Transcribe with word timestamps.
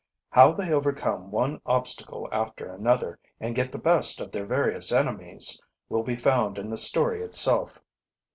How 0.31 0.51
they 0.51 0.73
overcome 0.73 1.29
one 1.29 1.61
obstacle 1.63 2.27
after 2.31 2.65
another, 2.73 3.19
and 3.39 3.53
get 3.53 3.71
the 3.71 3.77
best 3.77 4.19
of 4.19 4.31
their 4.31 4.47
various 4.47 4.91
enemies, 4.91 5.61
will 5.89 6.01
be 6.01 6.15
found 6.15 6.57
in 6.57 6.71
the 6.71 6.75
story 6.77 7.21
itself. 7.21 7.77